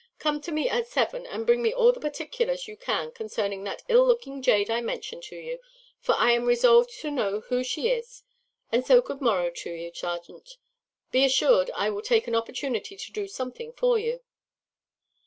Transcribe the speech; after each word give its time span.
Come 0.17 0.41
to 0.41 0.51
me 0.51 0.67
at 0.67 0.87
seven, 0.87 1.27
and 1.27 1.45
bring 1.45 1.61
me 1.61 1.71
all 1.71 1.91
the 1.91 1.99
particulars 1.99 2.67
you 2.67 2.75
can 2.75 3.11
concerning 3.11 3.63
that 3.65 3.83
ill 3.87 4.03
looking 4.03 4.41
jade 4.41 4.67
I 4.67 4.81
mentioned 4.81 5.21
to 5.25 5.35
you, 5.35 5.59
for 5.99 6.15
I 6.15 6.31
am 6.31 6.45
resolved 6.47 6.89
to 7.01 7.11
know 7.11 7.41
who 7.41 7.63
she 7.63 7.89
is. 7.91 8.23
And 8.71 8.83
so 8.83 8.99
good 9.03 9.21
morrow 9.21 9.51
to 9.51 9.69
you, 9.71 9.91
serjeant; 9.93 10.57
be 11.11 11.23
assured 11.23 11.69
I 11.75 11.91
will 11.91 12.01
take 12.01 12.25
an 12.27 12.33
opportunity 12.33 12.97
to 12.97 13.11
do 13.11 13.27
something 13.27 13.73
for 13.73 13.99
you." 13.99 14.21